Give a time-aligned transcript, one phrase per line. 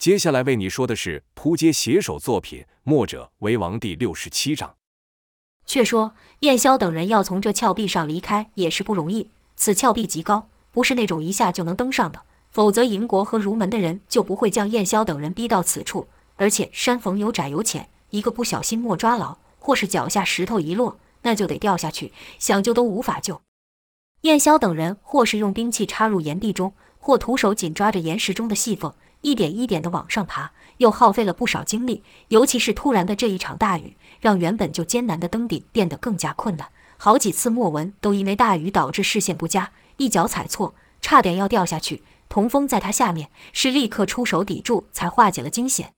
[0.00, 4.76] 接下来为你说的是扑街写手作品《墨者为王》第六十七章。
[5.66, 16.08] 却说燕霄等人要从这峭壁上离开也是不容易，此峭壁极高，不是那种一下就能登上的，否则银国和儒门的人就不会将燕霄等人逼到此处。
[16.36, 23.42] 而且山缝有窄有浅，一个不小心莫抓牢，或是脚下石头一落，那就得掉下去，想救都无法救。
[24.22, 32.02] 燕霄等人或是用兵器插入岩壁中，或徒手紧抓着岩石中的细缝，一点一点地往上爬，又耗费了不少精力。
[32.28, 36.68] 尤其是突然的这一场大雨，让原本就艰难的登顶变得更加困难。
[36.96, 42.02] 好几次莫文都因为大雨导致视线不佳，一脚踩错，差点要掉下去。
[42.28, 45.92] 童风在他下面，是立刻出手抵住，才化解了惊险。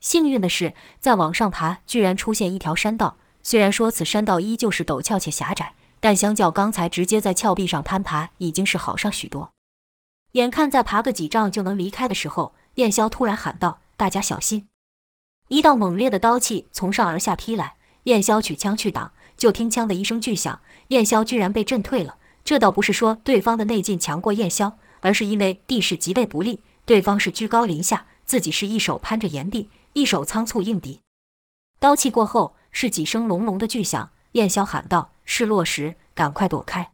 [0.00, 3.16] 幸运的是，再往上爬，居然出现一条山道。
[3.42, 9.50] 虽然说此山道依旧是陡峭且狭窄，但相较刚才直接在峭壁上攀爬，已经是好上许多。
[10.38, 14.68] 眼看再爬个几丈就能离开的时候，燕霄突然喊道：“大家小心！”
[15.48, 22.18] 一道猛烈的刀气从上而下劈来，燕霄取枪去挡，就听“枪”的一声巨响，燕霄居然被震退了。
[22.44, 29.68] 这倒不是说对方的内劲强过燕霄，而是因为地势极为不利，对方是居高临下，自己是一手攀着岩壁。
[29.94, 31.00] 一手仓促应敌，
[31.80, 34.10] 刀气过后是几声隆隆的巨响。
[34.32, 36.92] 燕霄喊道：“是落石，赶快躲开！”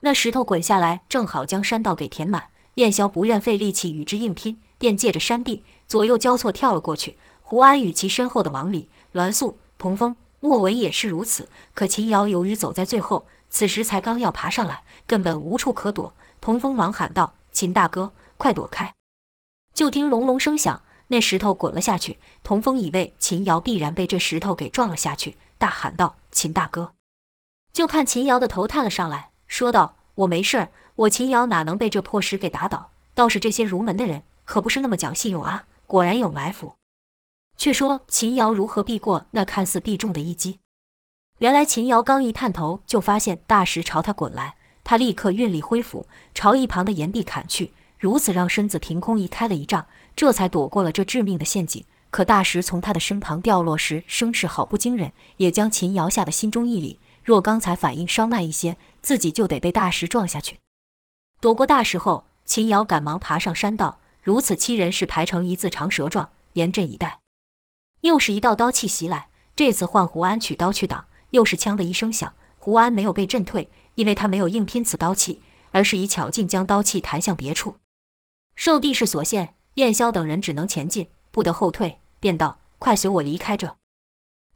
[0.00, 2.48] 那石头滚下来，正好将山道给填满。
[2.76, 7.18] 燕霄不愿费力气与之硬拼，便借着山壁左右交错跳了过去。
[7.42, 11.48] 胡安与其身后的王礼、栾素、童风、莫文也是如此。
[11.74, 16.12] 可秦瑶由于走在最后，此时才刚要爬上来，根本无处可躲。
[16.40, 18.92] 童风忙喊道：“秦大哥，快躲开！”
[19.72, 20.82] 就听隆隆声响。
[21.08, 26.92] 那石头滚了下去，童风以为秦瑶必然被这石头给撞了下去，大喊道：“秦大哥！”
[27.72, 32.90] 就看秦瑶的头探了上来，说道：“我没事儿，我秦瑶哪能被这破石给打倒？
[33.14, 35.64] 倒是这些儒门的人，可不是那么讲信用啊！
[35.86, 36.74] 果然有埋伏。”
[37.56, 40.58] 却说秦瑶如何避过那看似必中的一击？
[41.38, 49.86] 原来秦瑶刚一探头，就发现大石朝他滚来，他立刻运力挥斧，朝一旁的岩壁砍去，如此让身子凭空移开了一丈。
[50.14, 51.84] 这才躲过了这致命的陷阱。
[52.10, 56.96] 可大石从他的身旁掉落时，声势好不惊人，也将秦瑶吓得心中一凛。
[57.26, 60.60] 若刚才反应稍慢一些，自己就得被大石撞下去。
[61.40, 63.98] 躲过大石后，秦瑶赶忙爬上山道。
[64.22, 67.18] 如此七人是排成一字长蛇状，严阵以待。
[68.02, 72.32] 又是一道刀气袭来，这次换胡安取刀去挡，又是枪的一声响。
[72.58, 77.74] 胡安没有被震退，因为他没有硬拼此刀气，而是以巧劲将刀气弹向别处。
[78.54, 79.54] 受地势所限。
[79.74, 83.76] 燕霄等人只能前进，不得后退，便道：“快随我离开这。”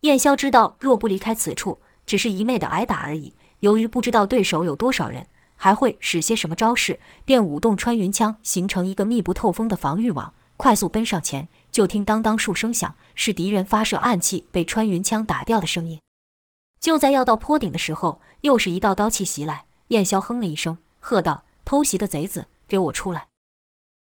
[0.02, 3.32] 燕霄知道，若不离开此处，只是一昧的挨打而已。
[3.60, 11.46] 由于不知道对手有多少人，还会使些什么招式，便舞动穿云枪，形成一个密不透风的防御网，快速奔上前。
[11.70, 16.00] 就听当当数声响，是敌人发射暗器被穿云枪打掉的声音。
[16.80, 19.66] 就在要到坡顶的时候，又是一道刀气袭来。
[19.88, 23.28] 燕霄哼了一声，喝道：“偷袭的贼子，给我出来！”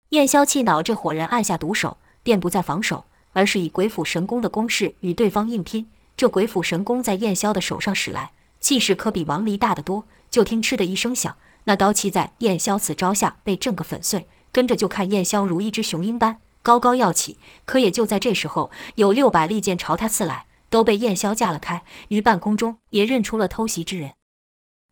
[0.10, 5.88] 燕霄气恼这伙人按下毒手，便不再防守，而是以鬼斧神工的攻势与对方硬拼。
[6.20, 10.04] 这鬼斧神工在燕霄的手上使来，气势可比王离大得多。
[10.30, 14.28] 就听“嗤”的一声响，那刀气在燕霄此招下被震个粉碎。
[14.52, 21.84] 跟着就看燕霄如一只雄鹰般高高跃起，可也就在这时候，有六把利剑朝他刺来，都被燕霄架了开。
[22.10, 24.16] 于半空中也认出了偷袭之人。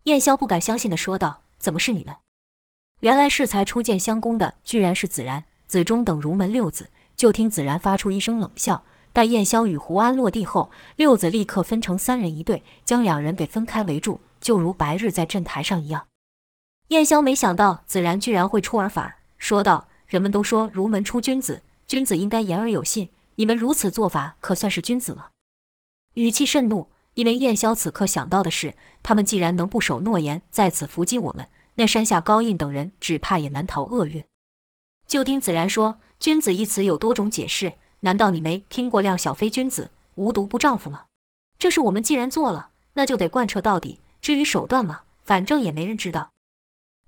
[0.04, 2.16] 燕霄不敢相信地说道：“怎么是你们？”
[3.02, 6.88] 原来适才初见相公的，居然是子然、子忠等儒门六子。
[7.18, 8.86] 就听子然发出一声冷笑，
[9.18, 16.06] 待燕霄与胡安落地后，六子立刻分成三人一队，将两人给分开围住，就如白日在阵台上一样。
[16.90, 25.32] 燕霄没想到子然居然会出尔反尔，说道：“人们都说儒门出君子，君子应该言而有信，你们如此做法，可算是君子了。”
[26.14, 31.48] 语气甚怒，因为燕霄此刻想到的是，他们既然能不守诺言，在此伏击我们。
[31.74, 34.24] 那山下高印等人只怕也难逃厄运。
[35.08, 41.06] 就听子然说：“君子一词有多种解释，难道你没听过‘量小非君子，无毒不丈夫’吗？
[41.58, 44.00] 这事我们既然做了，那就得贯彻到底。
[44.22, 46.32] 至于手段嘛，反正也没人知道。”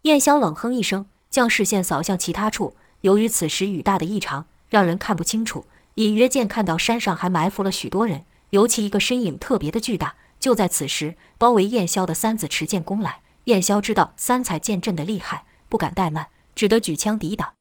[0.03, 2.75] 燕霄冷哼一声，将视线扫向其他处。
[3.01, 5.65] 由于此时雨大的异常，让人看不清楚，
[5.95, 10.15] 隐约见看到山上还埋伏了许多人，尤其一个身影特别的巨大。
[10.39, 13.21] 就在此时，包围燕霄的三子持剑攻来。
[13.45, 17.53] 燕霄知道三才剑阵的厉害，不敢怠慢，只得举枪抵挡。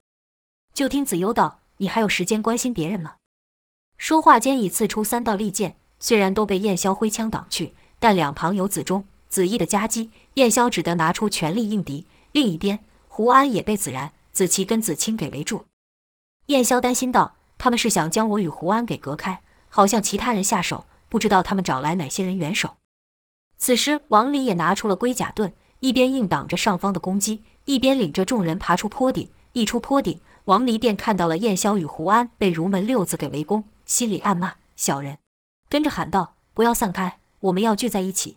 [0.73, 3.15] 就听子悠道：“你还有时间关心别人吗？”
[3.99, 12.07] 说话间已刺出三道利剑，虽然都被燕霄挥枪挡去，但两旁有子忠、子义的夹击，燕霄只得拿出全力应敌。
[12.31, 12.79] 另一边，
[13.09, 15.65] 胡安也被子然、子琪跟子清给围住。
[16.47, 22.77] 燕霄担心道：“他们是想将我与胡安给隔开，好向其他人下手，不知道他们找来哪些人援手。”
[23.59, 29.29] 此时，王离也拿出了龟甲盾，一边硬挡着上方的攻击，一边领着众人爬出坡顶。
[29.55, 35.19] 一出坡顶，王离便看到了燕霄与胡安被儒门六字给围攻，心里暗骂：“小人！”
[35.69, 38.37] 跟着喊道：“不要散开，我们要聚在一起。”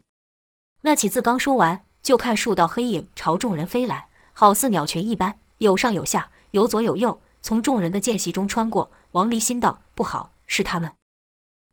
[0.81, 8.89] 那起字刚说完，就看数道黑影朝众人飞来，好似鸟群一般，有上有下，有左有右，从众人的间隙中穿过。
[9.12, 10.94] 王离心道：“不好，是他们！”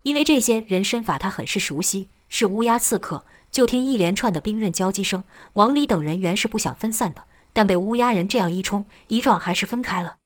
[0.03, 3.25] 因为这些人身法他很是熟悉，是乌鸦刺客。
[3.51, 10.19] 就听一连串的兵刃交击声，王离等人原是不想分散的，但被乌鸦人这样一冲一撞，还是分开了。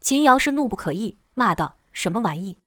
[0.00, 2.58] 秦瑶是怒不可遏，骂道：“什么玩意！”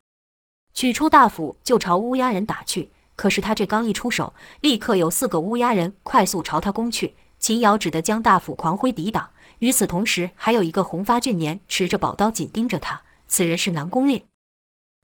[0.76, 2.92] 取出大斧就朝乌鸦人打去。
[3.16, 7.16] 可是他这刚一出手，立刻有四个乌鸦人快速朝他攻去。
[7.40, 9.30] 秦瑶只得将大斧狂挥抵挡。
[9.60, 14.26] 与此同时，还有一个红发俊年持着宝刀紧盯着他，此人是南宫烈。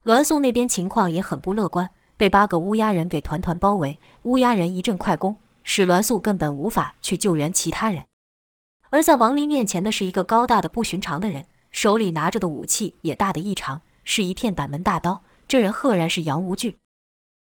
[0.03, 1.89] 栾素那边情况也很不乐观。
[2.17, 8.03] 被八个乌鸦人给团团包围，乌鸦人一阵快攻，使栾素根本无法去救援其他人。
[8.89, 15.23] 而在王林面前的是一个高大的不寻常的人，手里拿着的武器也大的异常，是一片板门大刀。
[15.51, 16.77] 这人赫然是杨无惧。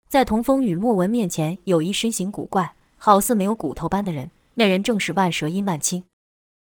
[0.10, 6.04] 在童风与莫文面前，有一身形古怪、好似没有骨头般的人，那人正是万蛇殷万青。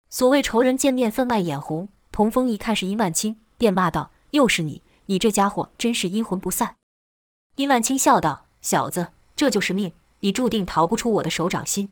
[0.07, 4.83] 所谓仇人见面分外眼红，童风一看是殷万青，便骂道：“又是你！
[5.07, 6.75] 你这家伙真是阴魂不散。”
[7.57, 11.91] 殷万青笑道：“小子，这就是命，你注定逃不出我的手掌心。”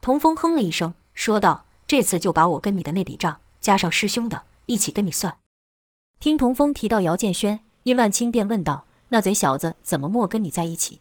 [0.00, 5.38] 童风哼了一声，说道：“这次就把我跟你的那笔账，加上师兄的，一起跟你算。”
[6.20, 11.00] 听童风提到姚建轩，殷万青便问道：“那贼小子怎么没跟你在一起？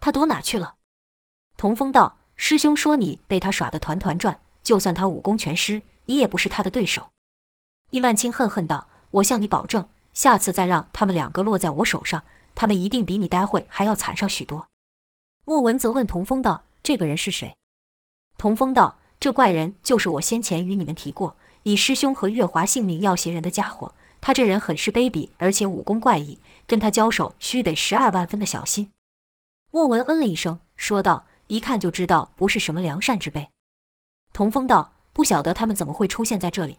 [0.00, 0.74] 他躲哪去了？”
[1.56, 7.10] 童风道：“师兄说你被他耍得团团转，就算他武功全失，你也不是他的对手。”
[7.90, 12.24] 殷万青恨恨道：“我向你保证，下次再让他们两个落在我手上。”
[12.54, 14.68] 他们一定比你待会还要惨上许多。
[15.46, 17.56] 莫文则问童风道：“这个人是谁？”
[18.36, 23.94] 童风道：“这怪人就是我先前与你们提过，以师兄和月华性命要挟人的家伙。
[24.22, 28.90] 他这人很是卑鄙，而且武功怪异，跟他交手须得十二万分的小心。”
[29.70, 33.50] 莫文嗯了一声，说道：“一看就知道不是什么良善之辈。”
[34.32, 36.78] 童风道：“不晓得他们怎么会出现在这里。”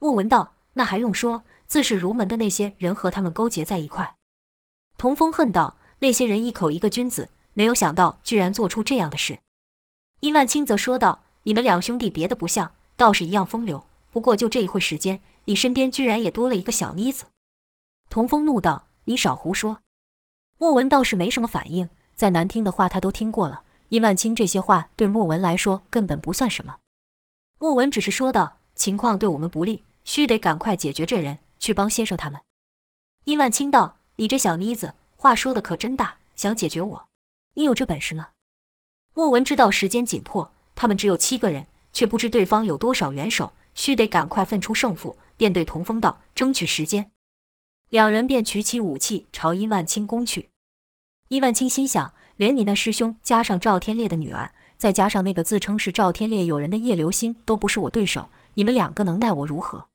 [0.00, 4.16] 莫文道：“那还用说，自是儒门的那些人和他们勾结在一块。”
[4.98, 9.38] 童风恨道：“那些人一口一个君子，没有想到居然做出这样的事。”
[10.20, 13.84] 殷万清则说道：“你们两兄弟别的不像，倒是一样风流。
[14.10, 17.24] 不过就这一会时间，你身边居然也多了一个小妮子。”
[18.10, 19.80] 童风怒道：“你少胡说！”
[20.58, 23.62] 莫文倒是没什么反应，再难听的话他都听过了。
[23.88, 26.76] 殷万青这些话对莫文来说根本不算什么。
[27.58, 32.40] 莫文只是说道：“情况对我们不利，须得赶快解决这人，去帮先生他们。”
[33.24, 33.96] 殷万青道。
[34.20, 37.08] 你这小妮子，话说的可真大，想解决我，
[37.54, 38.30] 你有这本事吗？
[39.14, 47.10] 莫文知道时间紧迫，他们只有七个人，却不知对方有多少援手，须得赶快分出胜负，便对童风道：“争取时间。”
[47.88, 50.50] 两人便举起武器朝殷万青攻去。
[51.28, 59.86] 殷万青心想：连你那师兄，加上赵天烈的女儿，再加上那个自称是赵天烈友人的叶流心，都不是我对手，你们两个能奈我如何？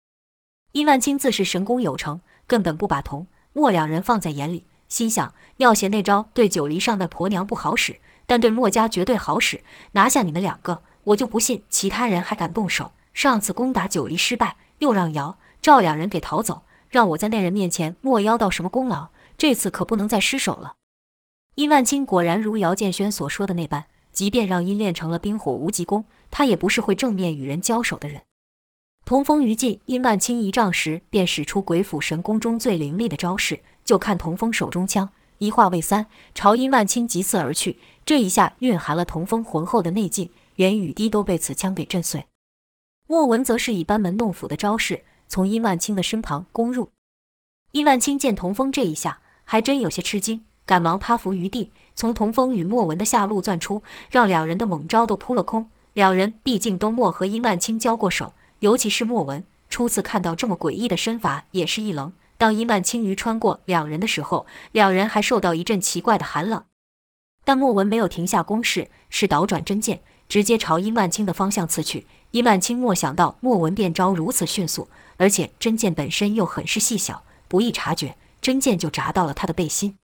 [0.71, 3.27] 殷万青自是神功有成，根本不把童。
[3.53, 9.63] 莫两人放在眼里，心想妙贤那招对九黎上的婆娘不好使，但对莫家绝对好使。
[9.91, 12.93] 拿下你们两个，我就不信其他人还敢动手。
[13.13, 19.09] 上次攻打九黎失败，又让姚赵两人给逃走，让我在那人面前莫邀到什么功劳。
[19.37, 20.75] 这次可不能再失手了。
[21.55, 28.21] 殷万青果然如姚建轩所说的那般，即便让殷练成了冰火无极功，他也不是会正面与人交手的人。
[29.05, 33.61] 同风余劲，殷万青一仗时，便使出鬼斧神工中最凌厉的招式。
[33.83, 35.09] 就看同风手中枪
[35.39, 37.79] 一化为三，朝殷万青急刺而去。
[38.05, 42.25] 这一下蕴含了同风浑厚的内劲，连雨滴都被此枪给震碎。
[43.13, 46.89] 莫文则是以班门弄斧的招式，从殷万青的身旁攻入。
[47.71, 55.69] 殷万青见童风这一下，还真有些吃惊，赶忙趴伏于地，从童风与莫文的下路钻出，让两人的猛招都扑了空。
[55.93, 58.33] 两人毕竟都没和殷万青交过手。
[58.61, 62.13] 尤其是莫文初次看到这么诡异的身法，也是一愣。
[62.39, 66.63] 当殷万青于穿过两人的时候，两人还受到一阵奇怪的寒冷。
[67.45, 72.07] 但莫文没有停下攻势，是倒转真剑，直接朝殷万青的方向刺去。
[72.33, 74.87] 伊曼青莫想到莫文变招如此迅速，
[75.17, 79.99] 而且真剑本身又很是细小，不易察觉，真剑就扎到了他的背心。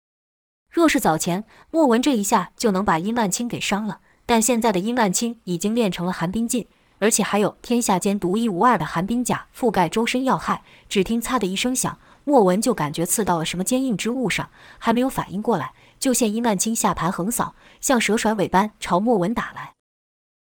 [0.72, 6.68] 若是早前，莫文这一下就能把伊曼青给伤了，但现在的伊曼青已经练成了寒冰劲。
[7.00, 10.62] 而且还有天下间独一无二的寒冰甲覆盖周身要害。
[10.88, 19.74] 只听“擦”的一声响，莫文就感觉刺到了什么坚硬之物上，还没有反应过来，就见伊曼青下盘横扫，像蛇甩尾般朝莫文打来。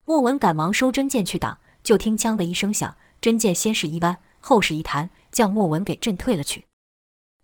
[0.05, 6.65] 莫文赶忙收真剑去挡，就听“锵”的一声响，真剑先是一弯，后是一弹，将莫文给震退了去。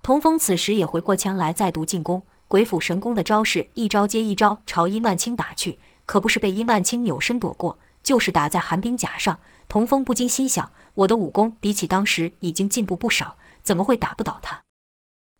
[0.01, 2.23] 童风此时也回过枪来，再度进攻。
[2.47, 9.39] 鬼斧神工的招式，一招接一招朝殷万清打去，可不是被殷万清扭身躲过，就是打在寒冰甲上。
[9.67, 14.63] 童风不禁心想：我的武功比起当时已经进步不少，怎么会打不倒他？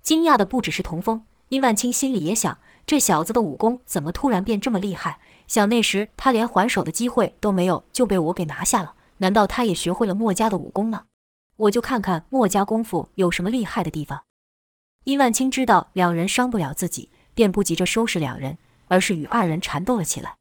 [0.04, 5.20] 惊讶的不只是童风，殷万青心里也想：这小子的武功怎么突然变这么厉害？
[5.50, 8.94] 想那时他连还手的机会都没有，就被我给拿下了。
[9.18, 11.06] 难道他也学会了墨家的武功吗？
[11.58, 14.24] 我就看看墨家功夫有什么厉害的地方。
[15.06, 20.36] 殷万清知道两人伤不了自己，便不急着收拾两人，而是与二人缠斗了起来。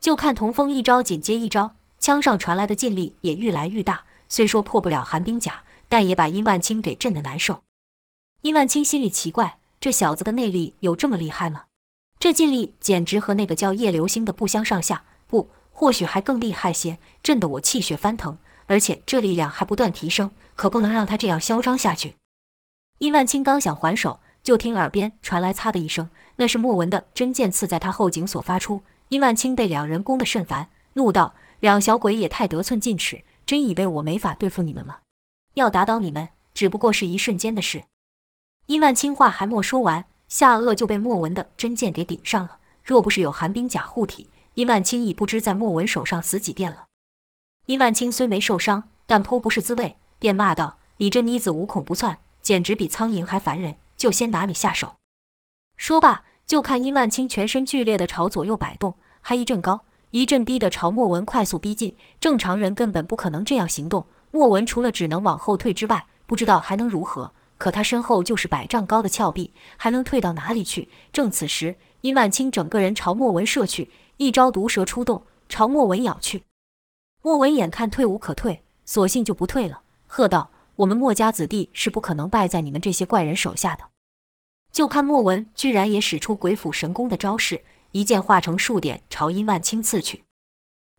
[0.00, 4.04] 就看童风一招紧接一招，枪上传来的劲力也愈来愈大。
[4.30, 7.62] 虽说破不了寒冰甲，但也把殷万清给震得难受。
[8.40, 11.64] 殷万清心里奇怪，这小子的内力有这么厉害吗？
[12.22, 18.38] 这劲力简直和那个叫叶流星的不相上下，不，或许还更厉害些，震得我气血翻腾。
[18.66, 22.14] 而且这力量还不断提升，可不能让他这样嚣张下去。
[22.98, 28.82] 伊万青刚想还手，就听耳边传来“擦”的一声，那是莫文的真剑刺在他后颈所发出。
[29.08, 34.98] 伊万青被两人攻得甚烦，怒道：“两小鬼也太得寸进尺，真以为我没法对付你们吗？
[35.54, 37.82] 要打倒你们，只不过是一瞬间的事。”
[38.66, 42.56] 伊万青话还没说完，下颚就被莫文的真剑给顶上了。
[42.82, 46.86] 若不是有寒冰甲护体，殷万青已不知在莫文手上死几遍了。
[47.66, 54.94] 殷万青虽没受伤，但颇不是滋味，便骂道：“你这妮子无孔不窜。”简直比苍蝇还烦人，就先拿你下手。
[55.76, 61.94] 说罢，就看殷万青全身剧烈地朝左右摆动，还一阵高一阵低地朝莫文快速逼近。
[62.18, 64.06] 正常人根本不可能这样行动。
[64.30, 67.34] 莫文除了只能往后退之外，不知道还能如何。
[67.62, 70.88] 可他身后就是百丈高的峭壁，还能退到哪里去？
[71.12, 76.42] 正此时，殷万清整个人朝莫文射去，一招毒蛇出洞，朝莫文咬去。
[77.22, 80.50] 莫文眼看退无可退，索性就不退了，喝道。
[80.74, 83.84] 我们墨家子弟是不可能败在你们这些怪人手下的。
[84.72, 90.24] 就看莫文居然也使出鬼斧神工的招式，一剑化成数点朝殷万清刺去。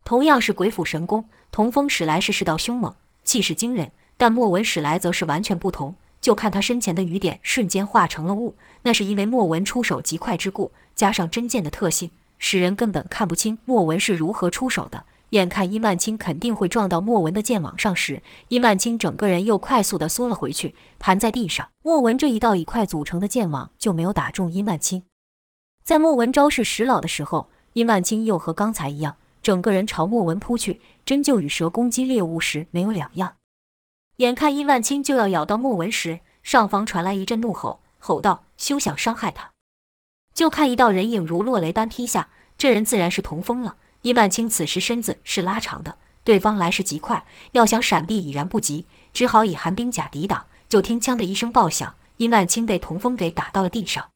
[0.06, 5.94] 同样是鬼斧神工，童风使来是势道凶猛，气势惊人，但莫文使来则是完全不同。
[6.24, 15.04] 就看他身前的雨点瞬间化成了雾，那是因为莫文出手极快之故，加上真剑的特性，使人根本看不清莫文是如何出手的。
[15.32, 21.68] 眼看殷万青肯定会撞到莫文的剑网上时，殷万青整个人又快速地缩了回去，盘在地上。
[21.84, 25.04] 莫文这一道以快组成的剑网就没有打中殷万青。
[25.84, 33.34] 在莫文招式使老的时候，殷万青又和刚才一样，整个人朝莫文扑去，真就与蛇攻击猎物时没有两样。
[34.18, 39.52] 眼看殷万青就要咬到莫文时，上方传来一阵怒吼，吼道：“休想伤害他！”
[40.36, 43.78] 就看一道人影如落雷般劈下，这人自然是童风了。
[44.04, 50.46] 殷万青此时身子是拉长的，对方来势极快，要想闪避已然不及，只好以寒冰甲抵挡。
[50.70, 54.10] 就听“枪”的一声爆响，殷万青被童风给打到了地上。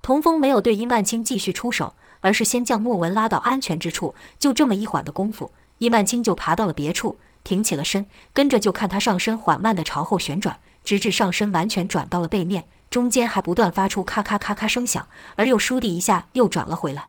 [0.00, 4.14] 童风没有对殷万青继续出手，而是先将莫文拉到安全之处。
[4.38, 17.08] 就这么一缓的功夫，殷万青就爬到了别处，挺起了身，跟着就看他上身缓慢地朝后旋转，直至上身完全转到了背面，中间还不断发出咔咔咔咔声响，而又倏地一下又转了回来。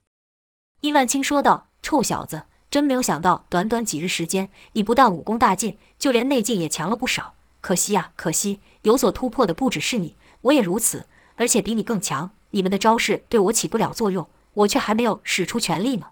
[0.81, 1.67] 殷万青说道。
[1.85, 7.33] 臭小子，真没有想到，短短几日时间，你不但武功大进，就连内劲也强了不少。
[7.59, 12.31] 可惜呀，可惜，有所突破的不只是你，我也如此，而且比你更强。
[12.51, 16.11] 你们的招式对我起不了作用，我却还没有使出全力呢。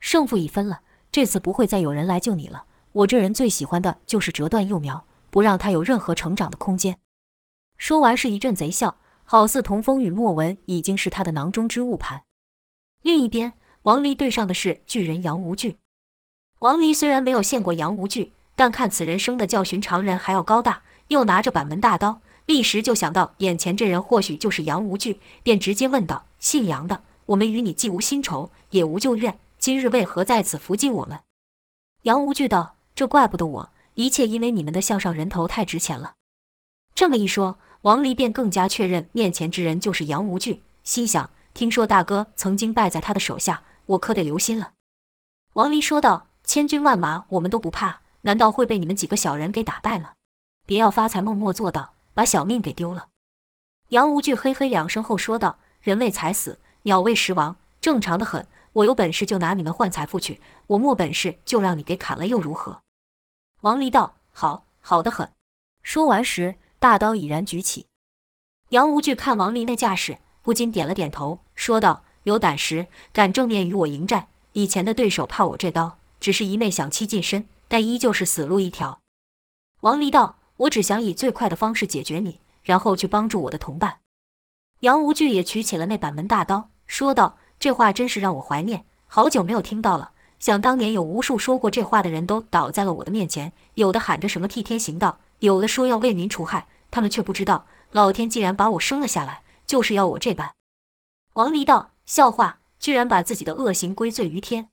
[0.00, 0.80] 胜负已分了，
[1.12, 2.64] 这次不会再有人来救你了。
[2.92, 6.98] 我这人最喜欢的就是折断幼苗，不让他有任何成长的空间。
[7.76, 12.22] 说完是一阵贼笑，好似童风与莫文已经是他的囊中之物盘。
[13.02, 13.54] 另一边。
[13.84, 15.78] 王离对上的是巨人杨无惧。
[16.58, 31.20] 王离虽然没有见过杨无惧，但看此人生的较寻常人还要高大，又拿着板门大刀，立时就想到眼前这人或许就是杨无惧，便直接问道：“姓杨的，我们与你既无新仇，也无旧怨，今日为何在此伏击我们？”
[32.04, 36.16] 杨无惧道：“这怪不得我，一切因为你们的项上人头太值钱了。”
[36.94, 43.62] 这么一说，王离便更加确认面前之人就是杨无惧，心想：听说大哥曾经败在他的手下。
[43.86, 44.72] 我可得留心了。”
[45.54, 50.12] 王离说道，“千军万马我们都不怕，难道会被你们几个小人给打败了？
[50.66, 53.08] 别要发财，默默做到，把小命给丢了。”
[53.96, 58.46] 杨无惧嘿嘿两声后说道：“人为财死，鸟为食亡，正常的很。
[58.74, 62.82] 我有本事就拿你们换财富去，我没本事就让你给砍了又如何？”
[63.62, 65.30] 王离道：“好，好得很。”
[65.82, 67.86] 说完时，大刀已然举起。
[68.70, 74.28] 杨无惧看王离那架势，不禁点了点头，说道：“有胆识，敢正面与我迎战。
[74.52, 79.00] 以前的对手怕我这刀，只是一昧想欺近身，但依旧是死路一条。”
[79.80, 83.98] 王离道：“我只想以最快的方式解决你，然后去帮助我的同伴。”
[84.80, 90.12] 杨无惧也取起了那板门大刀，说道：“这话真是让我怀念，好久没有听到了。
[90.40, 100.52] 想当年有无数说过这话的人都倒在了我的面前，有的喊着什么替天行道，有的说要为民除害，他们却不知道，老天既然把我生了下来，就是要我这般。”
[101.34, 104.70] 王离道：“笑话，居然把自己的恶行归罪于天，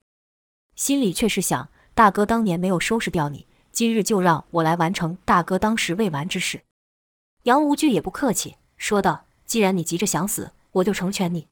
[0.76, 6.62] 心里却是想：大哥当年没有收拾掉你，今日就让我来完成大哥当时未完之事。”
[7.44, 9.26] 杨无惧也不客气，说道。
[9.46, 11.48] 既然你急着想死，我就成全你。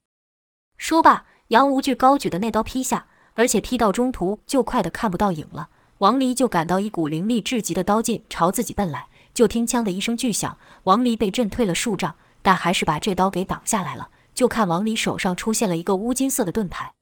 [0.78, 5.70] 说罢，杨无惧高举的那刀劈下，而且踢到中途就快得看不到影了。
[6.00, 14.10] 王离就感到一股凌厉至极的刀劲朝自己奔来，就听“枪”的一声巨响，王离被震退了数丈，但还是把这刀给挡下来了。
[14.34, 16.94] 就看王离手上出现了一个乌金色的盾牌。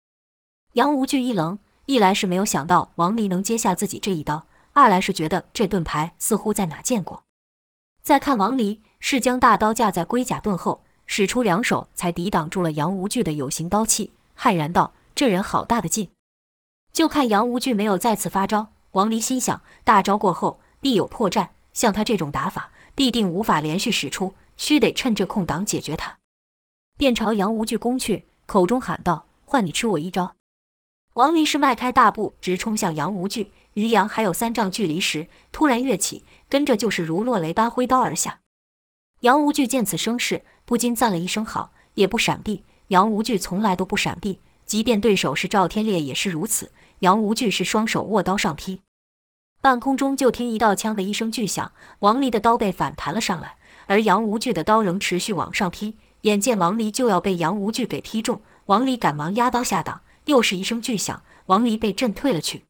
[0.73, 7.23] 杨无惧一愣，一来是没有想到王离能接下自己这一刀，二来是觉得这盾牌似乎在哪见过。
[8.01, 8.81] 再看王离。
[9.05, 16.07] 是将大刀架在龟甲盾后，使出两手才抵挡住了杨无惧的有形刀气，骇然道：“这人好大的劲！”
[16.93, 26.19] 就看杨无惧没有再次发招，王离心想：大招过后必有破绽，像他这种打法，必定无法连续使出，须得趁这空档解决他。
[26.95, 30.35] 便朝杨无惧攻去，口中喊道：“换你吃我一招！”
[31.15, 38.41] 王离是迈开大步直冲向杨无惧，余杨还有三丈距离时，突然跃起，跟着就是如落雷般挥刀而下。
[39.21, 42.63] 杨无惧见此声势，不禁赞了一声好，也不闪避。
[42.89, 46.71] 杨无惧从来都不闪避，即便对手是赵天烈也是如此。
[47.03, 48.81] 杨无惧是双手握刀上劈，
[49.59, 53.57] 半空中就听一道“枪”的一声巨响，王离的刀被反弹了上来，
[53.87, 55.97] 而杨无惧的刀仍持续往上劈。
[56.21, 62.63] 眼见王离就要被杨无惧给劈中，王离赶忙压刀下挡，又是一声巨响，王离被震退了去。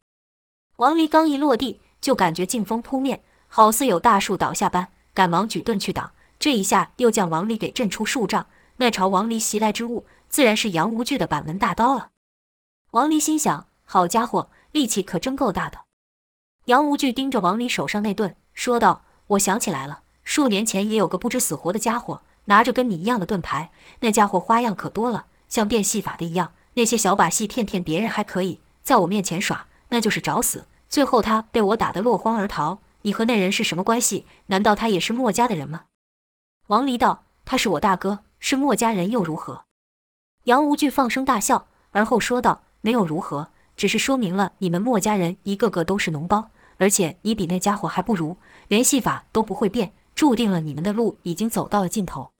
[0.78, 6.12] 王离刚一落地，就感觉劲风扑面，好似有大树倒下般，赶忙举盾去挡。
[6.40, 12.10] 这一下又将王离给震出数丈，那朝王离袭来之物，自然是杨无惧的板门大刀了。
[12.90, 15.82] 王离心想：好家伙，力气可真够大的。
[16.66, 19.04] 杨无惧盯着王离手上那盾，说道
[19.38, 23.70] ：“我想起来了，数年前也有个不知死活的家伙，拿着跟你一样的盾牌。
[24.00, 30.66] 那家伙花样可多了，像变戏法的一样，那些小把戏骗骗别人还可以，在我面前耍，那就是找死。
[30.90, 32.80] 最后他被我打得落荒而逃。
[33.04, 34.26] 你和那人是什么关系？
[34.48, 35.84] 难道他也是墨家的人吗？”
[36.66, 39.66] 王离道：“他是我大哥，是墨家人又如何？”
[40.46, 52.32] 杨无惧放声大笑，而后说道：“没有如何，只是说明了你们墨家人一个个都是脓包，而且你比那家伙还不如，连戏法都不会变，注定了你们的路已经走到了尽头。”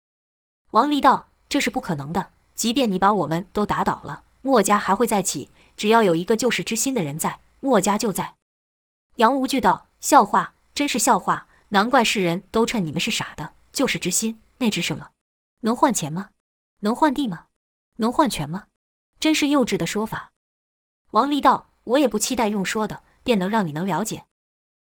[0.72, 8.36] 王离道：“这是不可能的，即便你把我们都打倒了，墨家还会再起，只要有一个救世之心的人在，墨家就在。”
[9.18, 15.10] 杨无惧道：“笑话，真是笑话，难怪世人都称你们是傻的。”救世之心，那值什么？
[15.62, 16.30] 能换钱吗？
[16.82, 17.46] 能换地吗？
[17.98, 18.66] 能换权吗？
[19.20, 20.33] 真是幼稚的说法。
[21.14, 24.26] 王离道：“我也不期待用说的便能让你能了解。”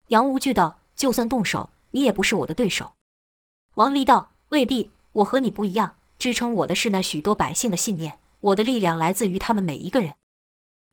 [0.09, 2.95] 杨无惧道：“就算动手，你也不是我的对手。”
[3.77, 10.15] 王离道：“未必，我和你不一样，支撑我的是那许多百姓的信念，我的力量来自于他们每一个人。”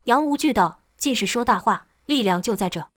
[0.03, 2.89] 杨无惧道：“尽是说大话，力量就在这。”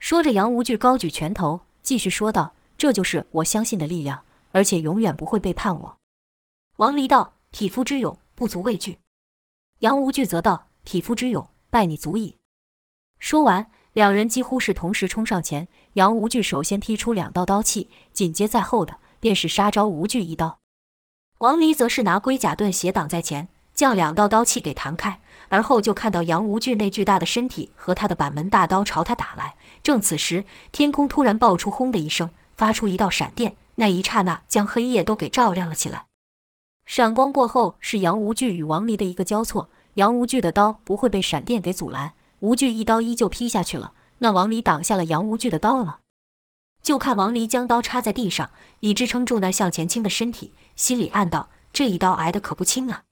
[0.00, 2.52] 说着，杨无惧高举拳头，继续说道。
[2.76, 5.96] 这就是我相信的力量，而且永远不会背叛我。
[6.78, 8.98] 王离道：“匹夫之勇，不足畏惧。”
[9.78, 12.36] 杨无惧则道：“匹夫之勇，拜你足矣。”
[13.18, 15.66] 说完，两人几乎是同时冲上前。
[15.94, 20.58] 杨无惧首先劈出两道刀气，紧接在后的便是杀招无惧一刀。
[21.38, 29.56] 王离则是拿龟甲盾斜挡在前，将两道刀气给弹开，而后就看到杨无惧那巨大的身体和他的板门大刀朝他打来。
[29.82, 32.30] 正此时，天空突然爆出“轰”的一声。
[32.56, 36.06] 发出一道闪电，那一刹那将黑夜都给照亮了起来。
[36.86, 39.70] 闪光过后，是杨无惧与王离的一个交错。
[39.94, 43.92] 杨无惧的刀不会被闪电给阻拦，无惧一刀依旧劈下去了。
[44.18, 46.00] 那王离挡下了杨无惧的刀了。
[46.82, 53.04] 就看王离将刀插在地上，以支撑住那向前倾的身体，心里暗道：这一刀挨得可不轻啊！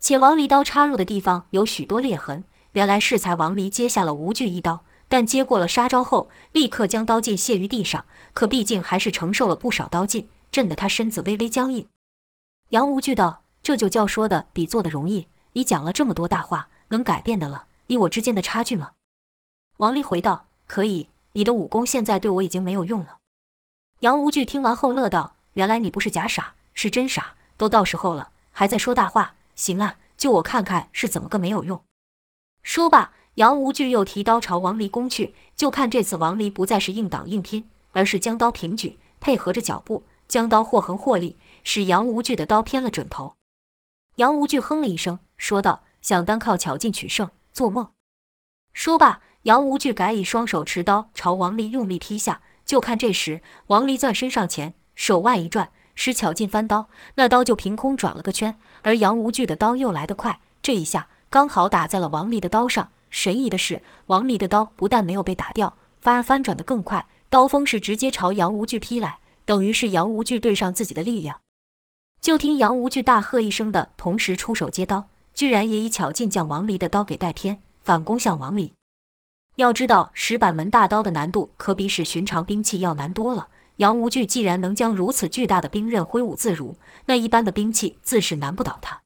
[0.00, 4.84] 且王离刀插入的地方有许多裂痕，原来适才王离接下了无惧一刀。
[5.10, 8.04] 但接过了杀招后，立刻将刀劲卸于地上。
[8.34, 11.88] 可毕竟还是承受了不少刀劲，震得他身子微微僵硬。
[12.70, 15.28] 杨无惧道：“这就叫说的比做的容易。
[15.52, 18.92] 你讲了这么多大话，能改变的了，你我之间的差距吗？
[19.78, 23.18] 王离回道：“可以，你的武功现在对我已经没有用了。”
[24.00, 29.34] 杨无惧听完后乐道：“原来你不是假傻，是真傻，都到时候了，还在说大话。
[29.54, 31.82] 行啊，就我看看是怎么个没有用。”
[32.62, 35.34] 说罢，杨无惧又提刀朝王离攻去。
[35.56, 43.34] 就看这次王离不再是硬挡硬拼，而是将刀平举，配合着脚步，将刀或横或立，使杨无惧的刀偏了准头。
[44.16, 47.88] 杨无惧哼了一声，说道：“想单靠巧劲取胜，做梦。”
[48.74, 52.42] 说罢，杨无惧改以双手持刀朝王离用力劈下。
[52.66, 58.58] 就看这时，王离转身上前，手腕一转，使巧劲翻刀，那刀就凭空转了个圈。
[58.82, 62.90] 而杨无惧的刀又来得快，这一下刚好打在了王离的刀上。
[63.08, 71.40] 神异的是，王离的刀不但没有被打掉，反而翻转得更快，刀锋是直接朝杨无惧劈来，等于是杨无惧对上自己的力量。
[72.20, 78.72] 就听杨无惧大喝一声的同时出手接刀，居然也以巧劲将王离的刀给带偏，反攻向王离。
[79.54, 83.46] 要知道，石板门大刀的难度可比使寻常兵器要难多了。
[83.76, 86.74] 杨无惧既然能将如此巨大的兵刃挥舞自如，
[87.06, 89.00] 那一般的兵器自是难不倒他。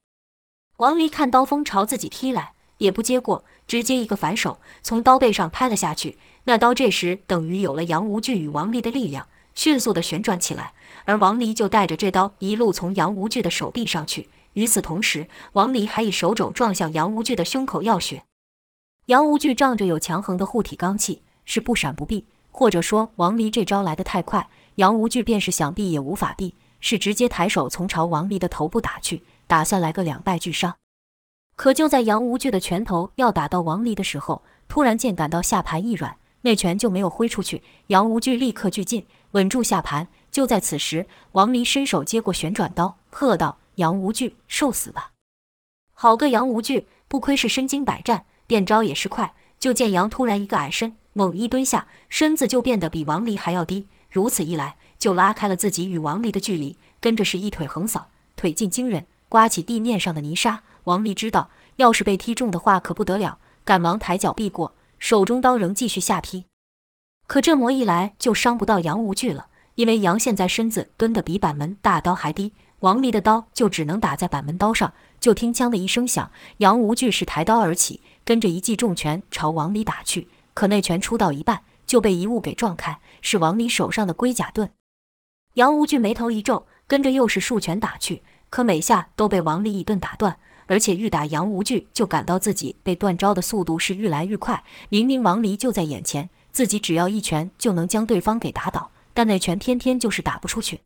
[0.78, 6.16] 王离看刀锋朝自己劈来，也不接过，直接一个反手从刀背上拍了下去。
[6.44, 10.72] 那刀这时等于有了杨无惧与王离的力量，迅速地旋转起来，
[11.04, 14.30] 而王离就带着这刀一路从杨无惧的手臂上去。
[14.54, 18.24] 与此同时，王离还以手肘撞向杨无惧的胸口要血。
[19.06, 30.76] 杨无惧仗着有强横的护体罡气，是不闪不避，或者说王离这招来得太快，杨无惧便是想避也无法避，是直接抬手从朝王离的头部打去，打算来个两败俱伤。
[31.56, 37.62] 可就在杨无惧的拳头要打到王离的时候，突然间感到下盘一软，那拳就没有挥出去。
[37.88, 40.08] 杨无惧立刻聚劲，稳住下盘。
[40.30, 45.12] 就在此时，王离伸手接过旋转刀，喝道：“杨无惧，受死吧！”
[45.94, 48.26] 好个杨无惧，不亏是身经百战。
[48.46, 53.86] 变招也是快，就见杨突然一个矮身，猛一蹲下，身子就变得比王离还要低。
[54.10, 56.76] 如此一来，就拉开了自己与王离的距离。
[57.00, 60.62] 跟着是一腿横扫，腿劲惊人，刮起地面上的泥沙。
[60.84, 66.44] 王离知道，要是被踢中的话，可不得了，赶忙抬脚避过，手中刀仍继续下劈。
[67.26, 72.52] 可这么一来，就伤不到杨无惧了，因为杨现在身子蹲得比板门大刀还低，
[72.82, 74.92] 王离的刀就只能打在板门刀上。
[75.20, 78.00] 就听“枪”的一声响，杨无惧是抬刀而起。
[78.24, 84.70] 跟着一记重拳朝王离打去，可那拳出到一半就被一物给撞开，是王离手上的龟甲盾。
[85.54, 94.64] 杨无惧眉头一皱，跟着又是数拳打去，可每下都被王离一顿打断，而且愈打杨无惧就感到自己被断招的速度是愈来愈快。
[94.88, 100.80] 明明王离就在眼前，自己只要一拳就能将对方给打倒，但那拳偏偏就是打不出去。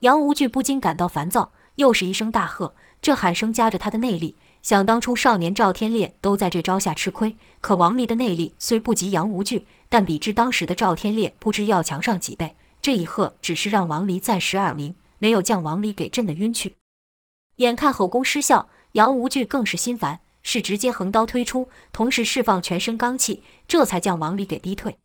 [0.00, 4.34] 杨无惧不禁感到烦躁，又是一声大喝，这喊声夹着他的内力。
[4.62, 7.36] 想当初，少年赵天烈都在这招下吃亏。
[7.60, 12.56] 可王离的内力虽不及杨无惧，但比之当时的赵天烈不知要强上几倍。
[12.80, 16.76] 这一喝只是让王离暂时耳鸣，没有将王离给震得晕去。
[17.56, 24.96] 眼看吼功失效，杨无惧更是心烦，是直接横刀推出，同时释放全身罡气，这才将王离给逼退。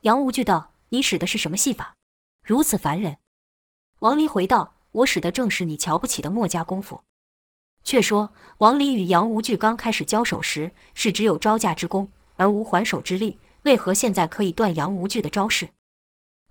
[0.00, 1.94] 杨无惧道：“你使的是什么戏法？
[2.42, 3.18] 如此烦人。”
[4.04, 7.00] 王离回道：“我使的正是你瞧不起的墨家功夫。”
[7.84, 15.70] 却说王离与杨无惧刚开始交手时是只有招架之功而无还手之力，为何现在可以断杨无惧的招式？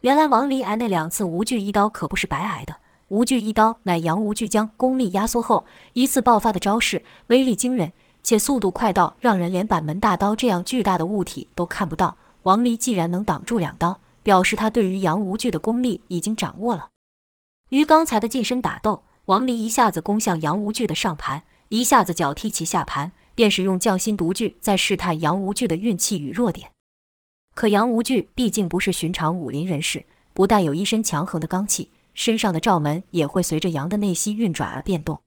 [0.02, 2.78] 原来王离挨那两次无惧一刀可不是白挨的。
[3.10, 5.64] 无惧一刀乃杨无惧将功力压缩后
[5.94, 12.18] 一次爆发的招式，威力惊人，且速度快到让人连板门大刀这样巨大的物体都看不到。
[12.42, 16.90] 王离既然能挡住两刀，表示他对于杨无惧的功力已经掌握了。
[17.74, 19.02] 于刚才的近身打斗。
[19.26, 26.70] 王离一下子攻向杨无惧的上盘，一下子脚踢其下盘，便是用匠心独具在试探杨无惧的运气与弱点。
[27.56, 30.06] 可杨无惧毕竟不是寻常武林人士，
[30.36, 35.20] 不但有一身强横的罡气，身上的罩门也会随着杨的内息运转而变动。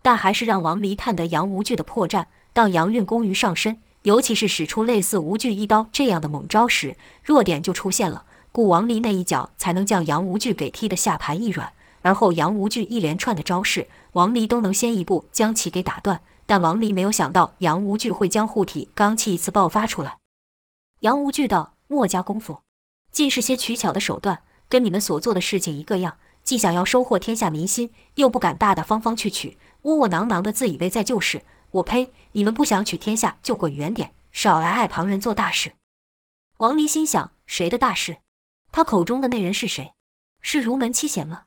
[0.00, 2.26] 但还是让王离探得杨无惧的破绽。
[2.52, 11.72] 当杨运功于上身，尤其是使出类似无惧一刀这样的猛招时，弱点就出现了，故王离那一脚才能将杨无惧给踢得下盘一软。
[12.02, 16.20] 而后，杨无惧一连串的招式，王离都能先一步将其给打断。
[16.46, 20.18] 但王离没有想到，杨无惧会将护体罡气一次爆发出来。
[21.00, 22.60] 杨无惧道：“墨家功夫，
[23.10, 26.18] 尽是些取巧的手段，跟你们所做的事情一个样。
[26.44, 31.42] 既想要收获天下民心，又不敢大大方方去取，窝窝囊囊的，自以为在救世。
[31.72, 32.12] 我呸！
[32.30, 35.72] 你们不想取天下，就滚远点，少来碍旁人做大事。”
[36.58, 38.18] 王离心想：谁的大事？
[38.76, 39.94] 他口中的那人是谁？
[40.40, 41.44] 是如门七贤吗？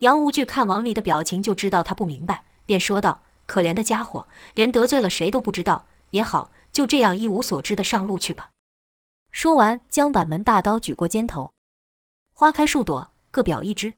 [0.00, 5.86] 杨无惧看王离的表情，就知道他不明白，便说道：“可怜的家伙，连得罪了谁都不知道。
[6.10, 8.50] 也好，就这样一无所知的上路去吧。
[9.32, 11.54] 说完，将板门大刀举过肩头，
[12.34, 13.94] 花开数朵，各表一枝。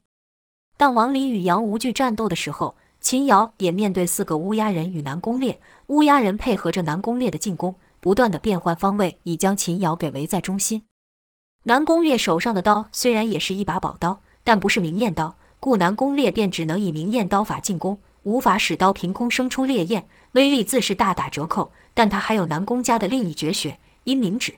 [0.77, 5.59] 当王离与杨无惧战斗的时候，秦瑶也面对四个乌鸦人与南宫烈。
[5.87, 10.85] 乌鸦人配合着南宫烈的进攻，不断地变换方位，已将秦瑶给围在中心。
[11.67, 21.73] 南宫烈手上的刀虽然也是一把宝刀，但不是明焰刀，故南宫烈便只能以明焰刀法进攻，无法使刀凭空生出烈焰，威力自是大打折扣。
[21.93, 24.55] 但他还有南宫家的另一绝学阴灵指。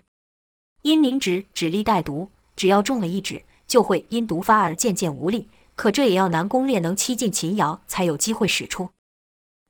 [0.83, 5.47] 阴灵指指力带毒，只要中了一指，就会因毒发而渐渐无力。
[5.75, 8.89] 可这也要南宫烈能欺近秦瑶，才有机会使出。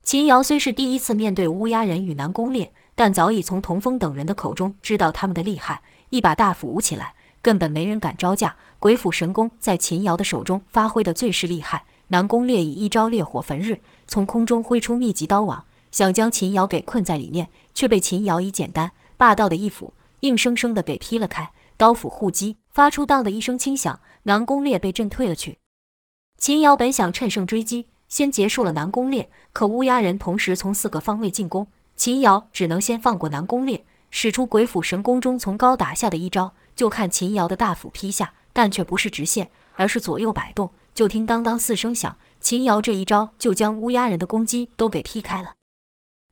[0.04, 5.80] 秦瑶虽是第一次面对乌鸦人与南宫烈，但早已从童风等人的口中知道他们的厉害。
[6.10, 8.56] 一把大斧舞起来，根本没人敢招架。
[8.78, 11.84] 鬼斧神工在秦瑶的手中发挥的最是厉害。
[12.08, 19.92] 南宫烈以一招烈火焚日，从空中挥出密集刀网，想将秦瑶给困在里面，却被秦瑶以简单霸道的一斧。
[20.20, 25.58] 硬生生的给劈了开，刀斧互击，发出当的一声轻响，南宫烈被震退了去。
[26.36, 40.70] 秦瑶本想趁胜追击，先结束了南宫烈，可乌鸦人同时从四个方位进攻，秦瑶只能先放过南宫烈，使出鬼斧神工中从高打下的一招，就看秦瑶的大斧劈下，但却不是直线，而是左右摆动。
[40.94, 45.52] 就听当当四声响，秦瑶这一招就将乌鸦人的攻击都给劈开了。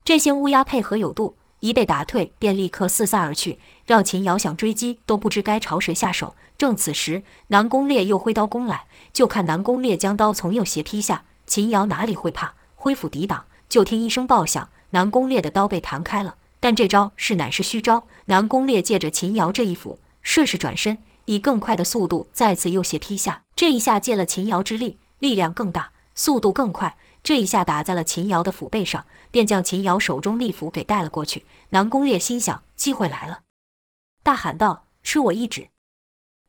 [0.05, 1.37] 这些乌鸦配合有度。
[1.61, 6.37] 一被打退，便立刻四散而去，让秦瑶想追击都不知该朝谁下手。
[6.57, 13.45] 正此时，南宫烈又挥刀攻来，就看南宫烈将刀从右斜劈下，秦瑶哪里会怕，挥斧抵挡。
[13.69, 16.37] 就听一声爆响，南宫烈的刀被弹开了。
[16.61, 23.43] 但这招是乃是虚招，南宫烈借着秦瑶这一斧，顺势转身，以更快的速度再次右斜劈下。
[23.57, 26.97] 这一下借了秦瑶之力，力量更大，速度更快。
[27.23, 31.45] 这一下打在了秦瑶的斧背上，便将秦瑶手中利斧给带了过去。
[31.71, 33.41] 南宫烈心想：机会来了，
[34.23, 35.69] 大喊道：“吃我一指！”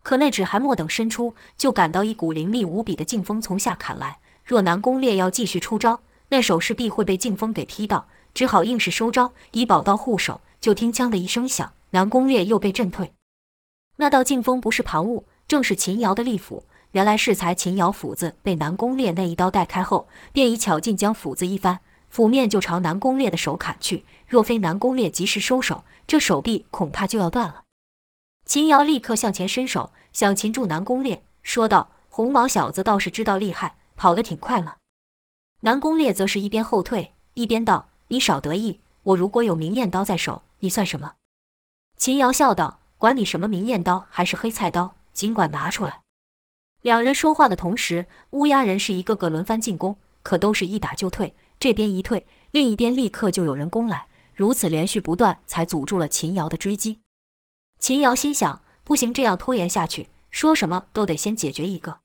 [0.03, 4.19] 可那指还没等伸出，就感到一股凌厉无比的劲风从下砍来。
[4.45, 10.39] 若南宫烈要继续出招，那手势必会被劲风给劈到，只好硬是收招，以宝刀护手。
[10.62, 13.13] 就听“锵”的一声响，南宫烈又被震退。
[14.01, 16.63] 那道劲风不是旁物，正是秦瑶的利斧。
[16.91, 24.05] 原来适才秦瑶斧子被南宫烈那一刀带开后，便以巧劲将斧子一翻，斧面就朝南宫烈的手砍去。
[24.25, 27.63] 若非南宫烈及时收手，这手臂恐怕就要断了。
[28.45, 34.75] 秦瑶立刻向前伸手，想擒住南宫烈，说道：“红毛小子倒是知道厉害，跑得挺快嘛。”
[35.59, 41.15] 南宫烈则是一边后退，一边道：“你少得意，我如果有明艳刀在手，你算什么？”
[41.97, 46.01] 秦瑶笑道：“管你什么明艳刀还是黑菜刀，尽管拿出来。”
[46.83, 51.33] 两人说话的同时，乌鸦人是一个个轮番进攻，可都是一打就退。
[51.59, 56.99] 这边一退，另一边立刻就有人攻来，如此连续不断，才阻住了秦瑶的追击。
[57.79, 61.99] 秦瑶心想：不行，这样拖延下去，说什么都得先解决一个。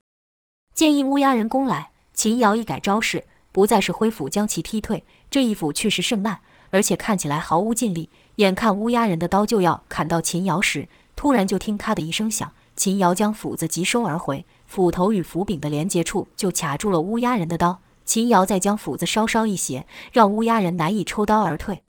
[0.73, 8.11] 见一乌鸦人攻来，秦瑶一改招式，不再是挥斧将其踢退，这一斧确实甚慢，而且看起来毫无劲力。
[8.37, 14.45] 眼看乌鸦人的刀就要砍到秦瑶时，突然就听咔的一声响，秦瑶将斧子急收而回。
[14.67, 21.85] 斧头与斧柄的连接处就卡住了乌鸦人的刀，秦瑶再将斧子稍稍一斜，让乌鸦人难以抽刀而退。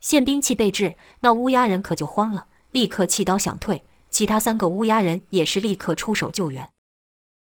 [0.00, 3.84] 现兵器被制，那乌鸦人可就慌了，立刻弃刀想退。
[4.10, 6.68] 其他三个乌鸦人也是立刻出手救援。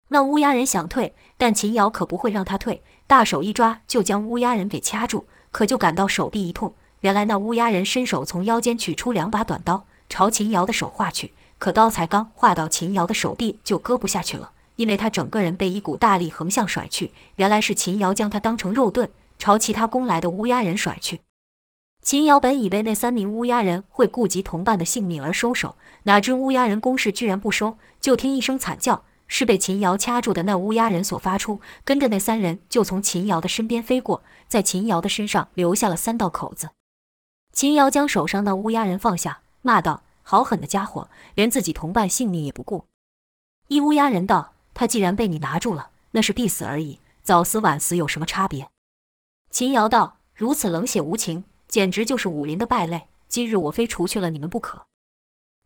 [0.08, 5.26] 那乌鸦人想退，但秦瑶可不会让他退，大手一抓就将乌鸦人给掐住。
[5.50, 11.32] 可就感到手臂一痛，原来那乌鸦人伸手从腰间取出两把短刀，朝秦瑶的手划去。
[11.58, 14.52] 可刀才刚划到秦瑶的手臂，就割不下去了。
[14.76, 21.20] 因为他整个人被一股大力横向甩去，原来是秦瑶将他当成肉盾，朝其他攻来的乌鸦人甩去。
[22.02, 36.70] 秦瑶本以为那三名乌鸦人会顾及同伴的性命而收手，哪知乌鸦人攻势居然不收，就听一声惨叫，是被秦瑶掐住的那乌鸦人所发出，跟着那三人就从秦瑶的身边飞过，在秦瑶的身上留下了三道口子。
[37.52, 42.84] 秦瑶将手上的乌鸦人放下，骂道：“好狠的家伙，连自己同伴性命也不顾。”
[43.68, 44.52] 一乌鸦人道。
[44.72, 48.70] 他既然被你拿住了，那是必死而已，早死晚死有什么差别？
[49.50, 53.08] 秦瑶道：“如此冷血无情，简直就是武林的败类。
[53.28, 54.86] 今日我非除去了你们不可。”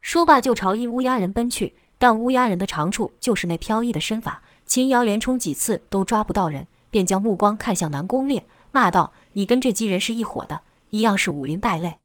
[0.01, 1.77] 说罢就朝一乌鸦人奔去。
[1.97, 10.62] 但乌鸦人的长处就是那飘逸的身法，秦瑶连冲几次都抓不到人，便将目光看向南宫烈，骂道：“你跟这几人是一伙的，
[10.94, 11.98] 一样是武林败类。”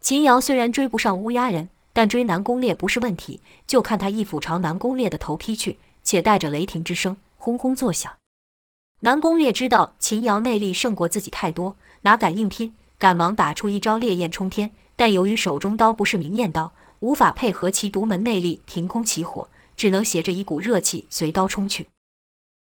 [0.00, 3.40] 秦瑶虽然追不上乌鸦人，但追南宫烈不是问题。
[3.66, 5.78] 就看他一斧朝南宫烈的头劈去。
[6.04, 8.12] 且带着雷霆之声轰轰作响，
[9.00, 14.70] 南宫烈知道秦瑶内力胜过自己太多，哪敢硬拼，赶忙打出一招烈焰冲天。
[14.96, 19.48] 但由于手中刀不是明艳刀，无法配合其独门内力凭空起火，
[19.78, 21.86] 只能携着一股热气随刀冲去。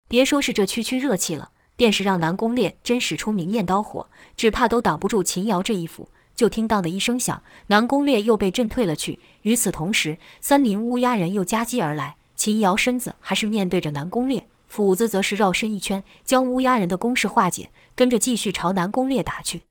[0.08, 1.50] 别说是这区区热气了，
[1.82, 6.08] 便是让南宫烈真使出明艳刀火，只怕都挡不住秦瑶这一斧。
[6.36, 9.18] 就听当的一声响，南宫烈又被震退了去。
[9.42, 19.62] 与此同时，三名乌鸦人又夹击而来，秦瑶身子还是面对着南宫烈，斧子则是绕身一圈，将乌鸦人的攻势化解，跟着继续朝南宫烈打去。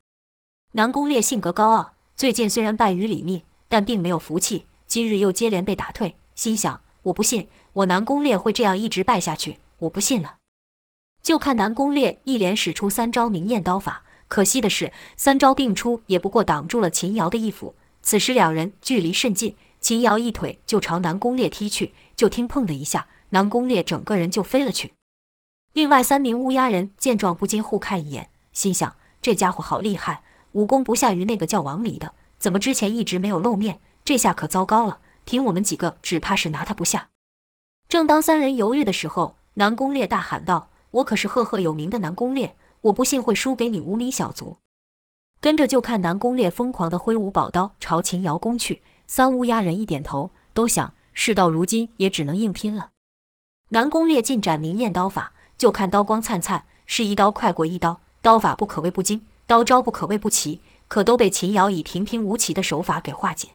[0.74, 1.94] 南宫烈性格高傲。
[2.18, 4.66] 最近虽然败于李密，但并没有服气。
[4.86, 10.36] 今日又接连被打退，心想：我不信我南宫烈会这样一直败下去，我不信了。
[11.22, 17.76] 就看南宫烈一连使出三招明艳刀法，可惜的是，三招并出也不过挡住了秦瑶的一斧。
[18.02, 24.94] 此时两人距离甚近，秦瑶一腿就朝南宫烈踢去，就听砰的一下，南宫烈整个人就飞了去。
[25.74, 30.24] 另外三名乌鸦人见状，不禁互看一眼，心想：这家伙好厉害。
[30.54, 33.80] 武功不下于那个叫王离的，怎么之前一直没有露面？
[34.04, 37.10] 这下可糟糕了，凭我们几个，只怕是拿他不下。
[37.88, 44.58] 正当三人犹豫的时候，南宫烈大喊道：“我可是赫赫有名的南宫烈，我不信会输给你无名小卒。”
[45.42, 48.82] 跟着就看南宫烈疯狂地挥舞宝刀朝秦瑶攻去。
[49.08, 52.92] 三乌鸦人一点头，都想事到如今也只能硬拼了。
[53.70, 59.26] 南宫烈尽展明艳刀法，就看刀光灿灿，是一刀快过一刀，刀法不可谓不精。
[59.48, 63.50] 刀招不可谓不齐，可都被秦瑶以平平无奇的手法给化解。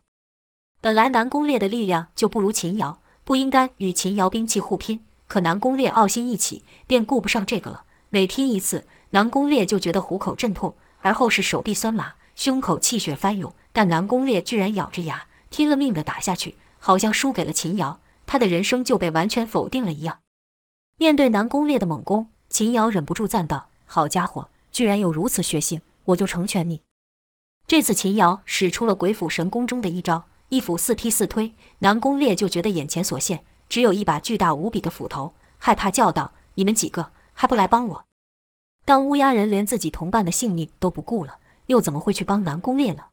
[0.82, 5.05] 本来南宫烈的力量就不如秦瑶，不应该与秦瑶兵器互拼。
[5.26, 7.84] 可南宫烈傲心一起，便顾不上这个了。
[8.10, 13.52] 每拼一次，南宫烈就觉得虎口阵痛，而后是手臂酸麻，胸口气血翻涌。
[13.72, 20.20] 但南宫烈居然咬着牙，拼了命的打下去，好像输给了秦瑶，他的人生就被完全否定了一样。
[20.96, 26.82] 面对南宫烈的猛攻，秦瑶忍不住赞道：“好家伙，居然有如此血性！”我就成全你。
[27.66, 31.52] 这次秦瑶使出了鬼斧神工中的一招，一斧四劈四推。
[31.80, 38.04] 南宫烈就觉得眼前所现只有一把巨大无比的斧头，害怕叫道：“你们几个还不来帮我？”
[38.84, 43.04] 当乌鸦人连自己同伴的性命都不顾了，又怎么会去帮南宫烈呢？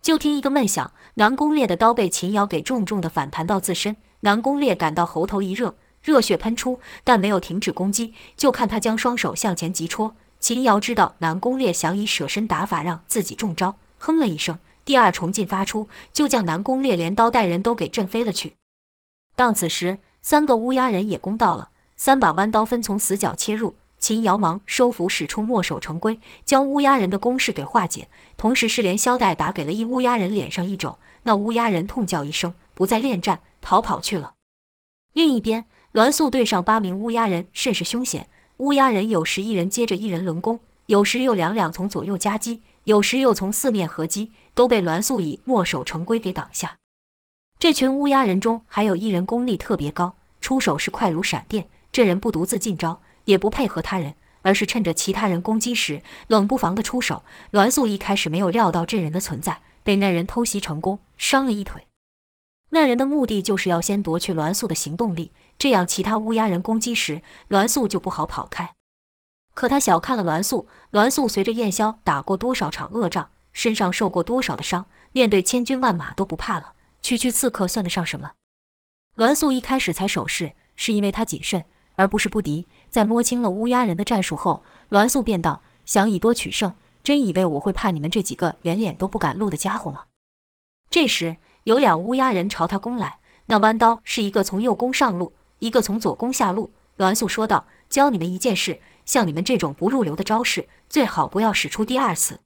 [0.00, 3.96] 就听一个闷响，南宫烈的刀被秦瑶给重重的反弹到自身。
[4.20, 10.16] 南宫烈感到喉头一热，热血喷出，但没有停止攻击，就看他将双手向前急戳。
[10.38, 18.54] 秦瑶知道南宫烈想以舍身打法让自己中招，哼了一声，第二重劲发出，就将南宫烈连刀带人都给震飞了去。
[19.36, 34.32] 当此时，三个乌鸦人也攻到了，三把弯刀分从死角切入，秦瑶忙收服使出墨守成规，将乌鸦人的攻势给化解，同时是连削带打给了一乌鸦人脸上一肘，那乌鸦人痛叫一声，不再恋战，逃跑去了。
[35.12, 38.28] 另一边，栾素对上八名乌鸦人，甚是凶险。
[38.56, 46.78] 乌鸦人有时一人接着一人轮攻，有时又两两从左右夹击，有时又从四面合击，都被栾素以墨守成规给挡下。
[47.58, 51.68] 这群乌鸦人中还有一人功力特别高，出手是快如闪电。
[51.90, 57.22] 这人不独自进招，也不配合他人，而是趁着其他人攻击时冷不防的出手。
[57.52, 61.86] 栾素一开始没有料到这人的存在，被那人偷袭成功，伤了一腿。
[62.70, 65.32] 那人的目的就是要先夺去栾素的行动力。
[65.58, 68.74] 这样，其他乌鸦人攻击时，栾素就不好跑开。
[69.54, 76.74] 可他小看了栾素，栾素随着燕霄打过多少场恶仗，身上受过多少的伤，面对千军万马都不怕了。
[77.06, 78.32] 区区刺客算得上什么？
[79.14, 81.64] 栾素一开始才守势，是因为他谨慎，
[81.94, 82.66] 而不是不敌。
[82.90, 90.06] 在摸清了乌鸦人的战术后，栾素便道：“想以多取胜，真以为我会怕你们这几个连脸都不敢露的家伙吗？”
[90.90, 95.32] 这时，有两乌鸦人朝他攻来，那弯刀是一个从右攻上路。
[95.60, 102.40] 一个从左攻下路，栾素说道：“教你们一件事，像你们这种不入流的招式，最好不要使出第二次。”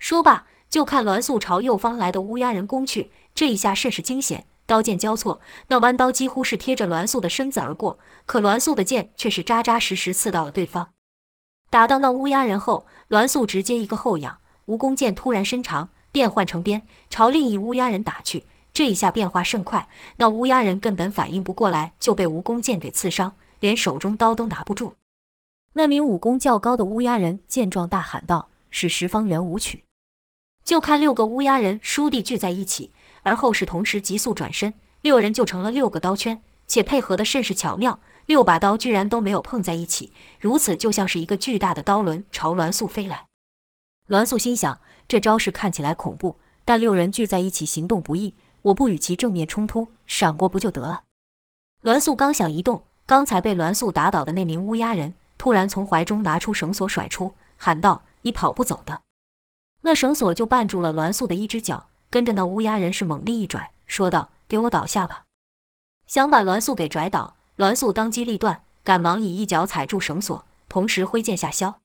[0.00, 3.12] 说罢，就看栾素朝右方来的乌鸦人攻去。
[3.32, 10.88] 这一下甚是惊险，刀剑交错，那弯刀几乎是贴着栾素的身子而过，可栾素的剑却是扎扎实实刺到了对方。
[11.70, 18.44] 打到那乌鸦人后，栾素直接一个后仰，蜈蚣剑突然伸长，变换成鞭，朝另一乌鸦人打去。
[18.72, 24.94] 这一下变化甚快，那乌鸦人根本反应不过来，就被蜈蚣剑给刺伤，连手中刀都拿不住。
[25.74, 29.84] 那名武功较高的乌鸦人见状，大喊道：“是十方圆舞曲！”
[30.64, 32.90] 就看六个乌鸦人倏地聚在一起，
[33.22, 43.26] 而后是同时急速转身，六人就成了六个刀圈，且配合得甚是巧妙，六把刀居然都没有碰在一起，如此就像是一个巨大的刀轮朝栾素飞来。
[44.08, 48.34] 栾素心想，这招式看起来恐怖，但六人聚在一起行动不易。
[48.62, 51.02] 我不与其正面冲突，闪过不就得了？
[51.82, 59.02] 栾素刚想移动，刚才被栾素打倒的那名乌鸦人突然从怀中拿出绳索甩出，喊道：“你跑不走的！”
[59.86, 65.24] 那绳索就绊住了栾素的一只脚，跟着那乌鸦人是猛力一拽，说道：“给我倒下吧！”
[66.08, 71.80] 想把栾素给拽倒，栾素当机立断，赶忙以一脚踩住绳索，同时挥剑下削。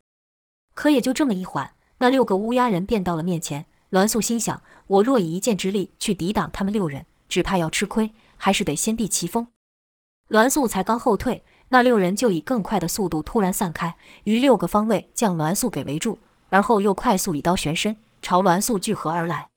[0.73, 3.65] 可也就这么一缓，那六个乌鸦人便到了面前。
[3.89, 9.47] 栾素心想：我若以一剑之力去抵挡他们六人，只怕要吃亏，还是得先避其锋。
[10.29, 16.19] 栾素才刚后退，那六人就以更快的速度突然散开，于六个方位将栾素给围住，
[16.49, 19.49] 而后又快速一刀旋身，朝栾素聚合而来。